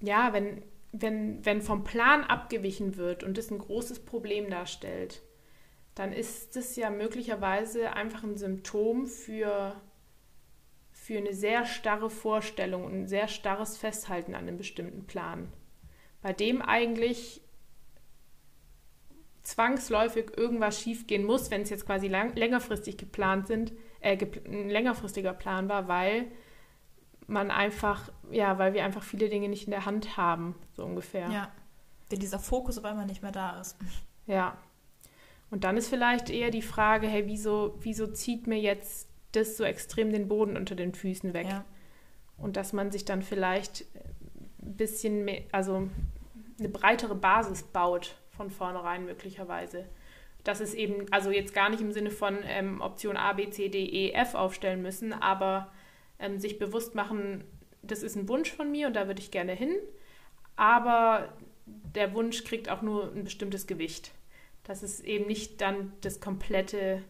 [0.00, 0.62] ja, wenn,
[0.96, 5.22] wenn, wenn vom Plan abgewichen wird und das ein großes Problem darstellt,
[5.96, 9.74] dann ist das ja möglicherweise einfach ein Symptom für,
[10.92, 15.52] für eine sehr starre Vorstellung und ein sehr starres Festhalten an einem bestimmten Plan,
[16.22, 17.42] bei dem eigentlich
[19.42, 24.70] zwangsläufig irgendwas schiefgehen muss, wenn es jetzt quasi lang, längerfristig geplant sind, äh, gep ein
[24.70, 26.30] längerfristiger Plan war, weil
[27.26, 31.30] man einfach, ja, weil wir einfach viele Dinge nicht in der Hand haben, so ungefähr.
[31.30, 31.52] Ja.
[32.10, 33.76] Wenn dieser Fokus auf einmal nicht mehr da ist.
[34.26, 34.56] Ja.
[35.50, 39.64] Und dann ist vielleicht eher die Frage, hey, wieso, wieso zieht mir jetzt das so
[39.64, 41.46] extrem den Boden unter den Füßen weg?
[41.48, 41.64] Ja.
[42.36, 43.84] Und dass man sich dann vielleicht
[44.62, 45.88] ein bisschen mehr, also
[46.58, 49.86] eine breitere Basis baut von vornherein möglicherweise.
[50.42, 53.68] Dass es eben, also jetzt gar nicht im Sinne von ähm, Option A, B, C,
[53.68, 55.70] D, E, F aufstellen müssen, aber
[56.24, 57.44] ähm, sich bewusst machen,
[57.82, 59.74] das ist ein Wunsch von mir und da würde ich gerne hin,
[60.56, 61.32] aber
[61.66, 64.12] der Wunsch kriegt auch nur ein bestimmtes Gewicht.
[64.64, 67.02] Dass es eben nicht dann das komplette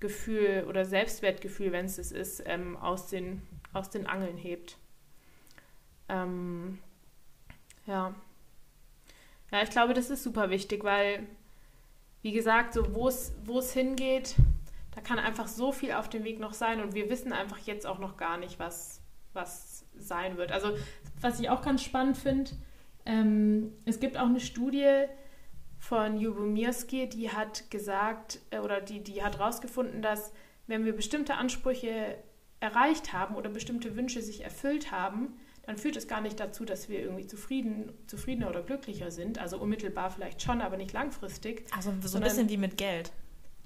[0.00, 4.76] Gefühl oder Selbstwertgefühl, wenn es es ist, ähm, aus, den, aus den Angeln hebt.
[6.08, 6.78] Ähm,
[7.86, 8.14] ja.
[9.50, 11.26] Ja, ich glaube, das ist super wichtig, weil,
[12.20, 14.36] wie gesagt, so wo es hingeht,
[14.98, 17.86] da kann einfach so viel auf dem Weg noch sein und wir wissen einfach jetzt
[17.86, 19.00] auch noch gar nicht, was,
[19.32, 20.50] was sein wird.
[20.50, 20.72] Also,
[21.20, 22.50] was ich auch ganz spannend finde,
[23.06, 25.04] ähm, es gibt auch eine Studie
[25.78, 30.32] von Jubomirski, die hat gesagt, äh, oder die, die hat herausgefunden, dass
[30.66, 32.18] wenn wir bestimmte Ansprüche
[32.58, 36.88] erreicht haben oder bestimmte Wünsche sich erfüllt haben, dann führt es gar nicht dazu, dass
[36.88, 39.38] wir irgendwie zufrieden, zufriedener oder glücklicher sind.
[39.38, 41.66] Also unmittelbar vielleicht schon, aber nicht langfristig.
[41.76, 43.12] Also so ein bisschen wie mit Geld.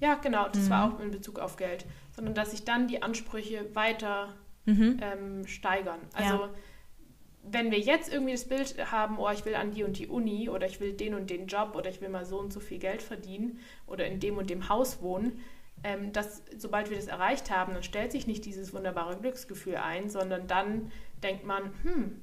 [0.03, 0.69] Ja, genau, das mhm.
[0.69, 1.85] war auch in Bezug auf Geld.
[2.11, 4.33] Sondern dass sich dann die Ansprüche weiter
[4.65, 4.99] mhm.
[5.01, 6.01] ähm, steigern.
[6.11, 6.49] Also ja.
[7.43, 10.49] wenn wir jetzt irgendwie das Bild haben, oh, ich will an die und die Uni
[10.49, 12.79] oder ich will den und den Job oder ich will mal so und so viel
[12.79, 15.39] Geld verdienen oder in dem und dem Haus wohnen,
[15.85, 20.09] ähm, dass sobald wir das erreicht haben, dann stellt sich nicht dieses wunderbare Glücksgefühl ein,
[20.09, 20.91] sondern dann
[21.23, 22.21] denkt man, hm,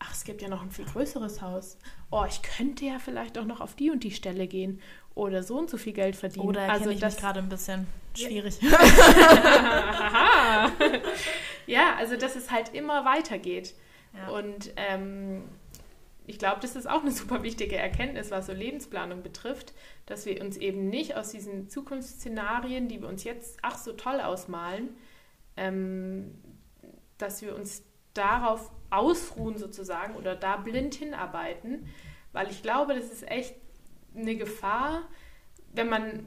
[0.00, 1.78] ach, es gibt ja noch ein viel größeres Haus.
[2.10, 4.80] Oh, ich könnte ja vielleicht auch noch auf die und die Stelle gehen
[5.14, 6.46] oder so und so viel Geld verdienen.
[6.46, 8.58] Oder also ich das gerade ein bisschen schwierig.
[11.66, 13.74] ja, also dass es halt immer weitergeht.
[14.14, 14.28] Ja.
[14.28, 15.44] Und ähm,
[16.26, 19.74] ich glaube, das ist auch eine super wichtige Erkenntnis, was so Lebensplanung betrifft,
[20.06, 24.20] dass wir uns eben nicht aus diesen Zukunftsszenarien, die wir uns jetzt ach so toll
[24.20, 24.90] ausmalen,
[25.56, 26.34] ähm,
[27.18, 27.82] dass wir uns
[28.14, 31.88] darauf ausruhen sozusagen oder da blind hinarbeiten,
[32.32, 33.54] weil ich glaube, das ist echt
[34.16, 35.02] eine Gefahr,
[35.72, 36.26] wenn man,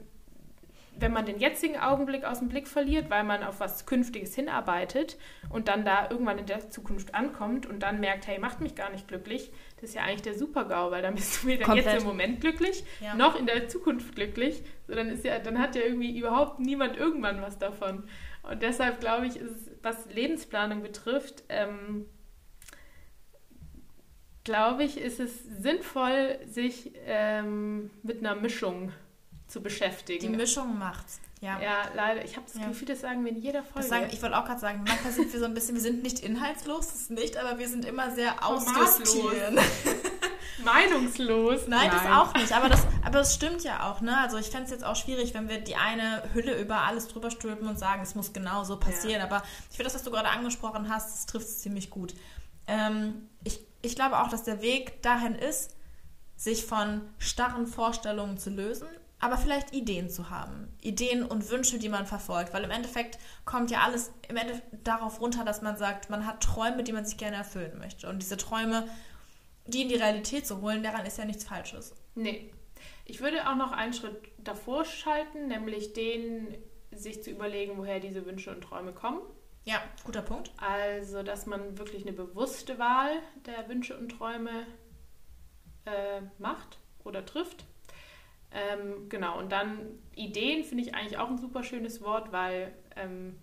[0.98, 5.16] wenn man den jetzigen Augenblick aus dem Blick verliert, weil man auf was Künftiges hinarbeitet
[5.50, 8.90] und dann da irgendwann in der Zukunft ankommt und dann merkt, hey, macht mich gar
[8.90, 12.04] nicht glücklich, das ist ja eigentlich der Super-GAU, weil dann bist du weder jetzt im
[12.04, 13.14] Moment glücklich, ja.
[13.14, 14.62] noch in der Zukunft glücklich.
[14.88, 18.04] So, dann, ist ja, dann hat ja irgendwie überhaupt niemand irgendwann was davon.
[18.42, 22.06] Und deshalb glaube ich, ist was Lebensplanung betrifft, ähm,
[24.46, 28.92] glaube ich, ist es sinnvoll, sich ähm, mit einer Mischung
[29.48, 30.20] zu beschäftigen.
[30.20, 31.20] Die Mischung macht's.
[31.40, 31.60] Ja.
[31.60, 32.24] ja, leider.
[32.24, 32.68] Ich habe das ja.
[32.68, 33.86] Gefühl, das sagen wir in jeder Folge.
[33.86, 36.20] Sagen, ich wollte auch gerade sagen, manchmal sind wir so ein bisschen, wir sind nicht
[36.20, 39.58] inhaltslos, das ist nicht, aber wir sind immer sehr ausjustieren.
[40.64, 41.66] Meinungslos.
[41.66, 42.52] Nein, Nein, das auch nicht.
[42.52, 44.00] Aber das, aber das stimmt ja auch.
[44.00, 44.16] Ne?
[44.16, 47.30] Also ich fände es jetzt auch schwierig, wenn wir die eine Hülle über alles drüber
[47.30, 49.20] stülpen und sagen, es muss genau so passieren.
[49.20, 49.24] Ja.
[49.24, 52.14] Aber ich finde das, was du gerade angesprochen hast, das trifft es ziemlich gut.
[52.66, 55.76] Ähm, ich, ich glaube auch, dass der Weg dahin ist,
[56.36, 60.68] sich von starren Vorstellungen zu lösen aber vielleicht Ideen zu haben.
[60.82, 62.52] Ideen und Wünsche, die man verfolgt.
[62.52, 66.42] Weil im Endeffekt kommt ja alles im Endeffekt darauf runter, dass man sagt, man hat
[66.42, 68.08] Träume, die man sich gerne erfüllen möchte.
[68.08, 68.86] Und diese Träume,
[69.66, 71.94] die in die Realität zu holen, daran ist ja nichts Falsches.
[72.14, 72.52] Nee.
[73.06, 76.54] Ich würde auch noch einen Schritt davor schalten, nämlich den,
[76.92, 79.20] sich zu überlegen, woher diese Wünsche und Träume kommen.
[79.66, 80.50] Ja, guter Punkt.
[80.56, 83.10] Also, dass man wirklich eine bewusste Wahl
[83.44, 84.66] der Wünsche und Träume
[85.84, 87.66] äh, macht oder trifft
[88.56, 93.38] ähm, genau, und dann Ideen finde ich eigentlich auch ein super schönes Wort, weil ähm,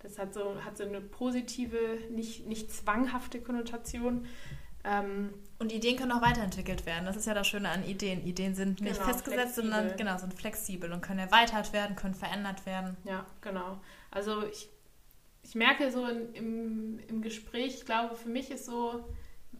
[0.00, 4.26] das hat so, hat so eine positive, nicht, nicht zwanghafte Konnotation.
[4.82, 7.04] Ähm, und Ideen können auch weiterentwickelt werden.
[7.04, 8.26] Das ist ja das Schöne an Ideen.
[8.26, 9.70] Ideen sind nicht genau, festgesetzt, flexibel.
[9.70, 12.96] sondern genau, sind flexibel und können erweitert werden, können verändert werden.
[13.04, 13.78] Ja, genau.
[14.10, 14.70] Also ich,
[15.50, 19.04] ich merke so in, im, im Gespräch, ich glaube, für mich ist so,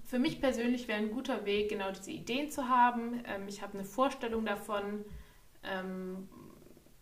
[0.05, 3.25] für mich persönlich wäre ein guter Weg, genau diese Ideen zu haben.
[3.27, 5.05] Ähm, ich habe eine Vorstellung davon.
[5.65, 6.29] Ähm,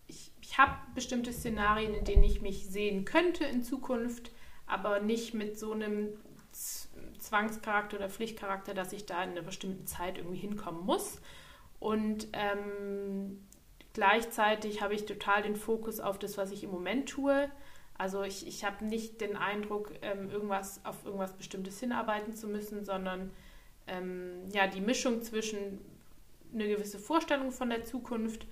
[0.07, 4.33] ich, ich habe bestimmte Szenarien, in denen ich mich sehen könnte in Zukunft,
[4.67, 6.09] aber nicht mit so einem
[7.19, 11.21] Zwangscharakter oder Pflichtcharakter, dass ich da in einer bestimmten Zeit irgendwie hinkommen muss.
[11.79, 13.47] Und ähm,
[13.93, 17.51] gleichzeitig habe ich total den Fokus auf das, was ich im Moment tue.
[17.99, 22.85] Also ich, ich habe nicht den Eindruck, ähm, irgendwas auf irgendwas Bestimmtes hinarbeiten zu müssen,
[22.85, 23.33] sondern
[23.89, 25.81] ähm, ja, die Mischung zwischen
[26.55, 28.47] eine gewisse Vorstellung von der Zukunft,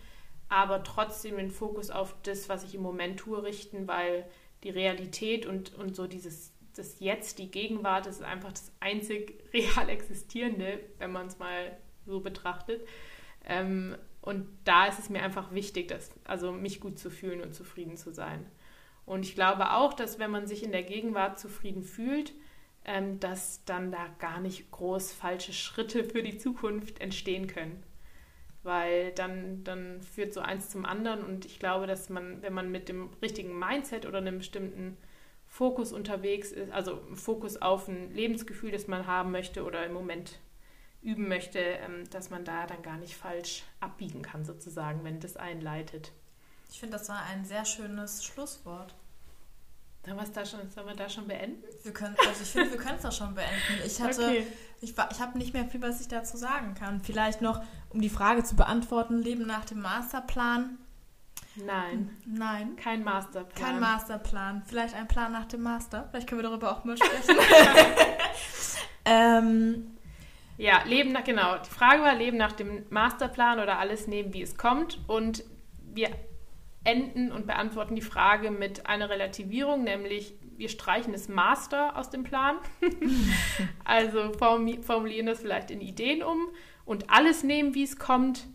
[0.48, 4.28] aber trotzdem den Fokus auf das, was ich im Moment tue, richten, weil
[4.64, 9.42] die Realität und, und so dieses das Jetzt, die Gegenwart, das ist einfach das einzig
[9.54, 12.87] real Existierende, wenn man es mal so betrachtet.
[13.44, 17.54] Ähm, und da ist es mir einfach wichtig, dass, also mich gut zu fühlen und
[17.54, 18.44] zufrieden zu sein.
[19.07, 22.35] Und ich glaube auch, dass wenn man sich in der Gegenwart zufrieden fühlt,
[22.85, 27.83] ähm, dass dann da gar nicht groß falsche Schritte für die Zukunft entstehen können.
[28.64, 32.71] Weil dann, dann führt so eins zum anderen und ich glaube, dass man, wenn man
[32.71, 34.97] mit dem richtigen Mindset oder einem bestimmten
[35.47, 40.40] Fokus unterwegs ist, also Fokus auf ein Lebensgefühl, das man haben möchte oder im Moment
[41.01, 45.37] üben möchte, ähm, dass man da dann gar nicht falsch abbiegen kann, sozusagen, wenn das
[45.37, 46.12] einleitet.
[46.70, 48.94] Ich finde, das war ein sehr schönes Schlusswort.
[50.07, 51.64] Sollen, da schon, sollen wir da schon beenden?
[51.83, 53.81] Wir können, also ich finde, wir können es da schon beenden.
[53.85, 54.46] Ich hatte, okay.
[54.81, 57.00] ich, ich habe nicht mehr viel, was ich dazu sagen kann.
[57.00, 60.79] Vielleicht noch, um die Frage zu beantworten, Leben nach dem Masterplan.
[61.57, 62.16] Nein.
[62.24, 62.76] Nein.
[62.76, 63.64] Kein Masterplan.
[63.64, 64.62] Kein Masterplan.
[64.66, 66.07] Vielleicht ein Plan nach dem Master.
[66.11, 67.37] Vielleicht können wir darüber auch mal sprechen.
[69.05, 69.96] ähm,
[70.57, 71.59] ja, Leben nach, genau.
[71.59, 75.00] Die Frage war, Leben nach dem Masterplan oder alles nehmen, wie es kommt.
[75.09, 75.42] Und
[75.83, 76.11] wir
[76.87, 82.25] enden und beantworten die Frage mit einer Relativierung, nämlich wir streichen das Master aus dem
[82.25, 82.57] Plan.
[83.85, 86.49] also formulieren das vielleicht in Ideen um
[86.85, 88.46] und alles nehmen, wie es kommt.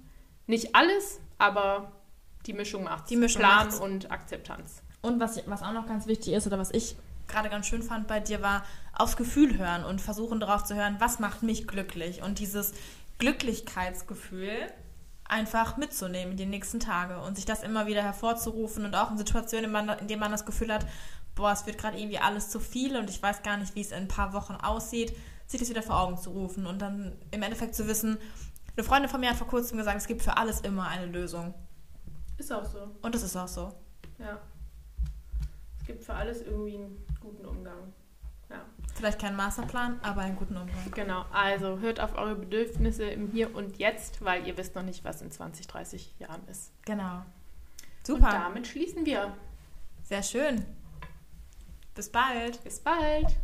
[0.48, 1.92] Nicht alles, aber
[2.48, 3.80] die Mischung macht die Mischung Plan macht's.
[3.80, 4.82] und Akzeptanz.
[5.02, 6.96] Und was, was auch noch ganz wichtig ist oder was ich
[7.28, 8.64] gerade ganz schön fand bei dir war,
[8.94, 12.22] aufs Gefühl hören und versuchen darauf zu hören, was macht mich glücklich.
[12.24, 12.74] Und dieses
[13.20, 14.72] Glücklichkeitsgefühl
[15.32, 19.18] einfach mitzunehmen in die nächsten Tage und sich das immer wieder hervorzurufen und auch in
[19.18, 20.86] Situationen, in, man, in denen man das Gefühl hat,
[21.36, 23.92] boah, es wird gerade irgendwie alles zu viel und ich weiß gar nicht, wie es
[23.92, 25.16] in ein paar Wochen aussieht,
[25.48, 28.18] sich das wieder vor Augen zu rufen und dann im Endeffekt zu wissen,
[28.76, 31.54] eine Freundin von mir hat vor kurzem gesagt, es gibt für alles immer eine Lösung.
[32.38, 32.90] Ist auch so.
[33.02, 33.74] Und das ist auch so.
[34.18, 34.40] Ja.
[35.80, 37.94] Es gibt für alles irgendwie einen guten Umgang.
[39.02, 40.92] Vielleicht kein Masterplan, aber einen guten Umgang.
[40.94, 45.04] Genau, also hört auf eure Bedürfnisse im Hier und Jetzt, weil ihr wisst noch nicht,
[45.04, 46.72] was in 20, 30 Jahren ist.
[46.86, 47.26] Genau.
[48.04, 48.28] Super.
[48.28, 49.36] Und damit schließen wir.
[50.04, 50.68] Sehr schön.
[51.96, 52.64] Bis bald.
[52.64, 53.36] Bis bald.